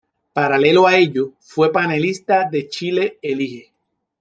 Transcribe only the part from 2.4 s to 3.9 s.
de Chile Elige.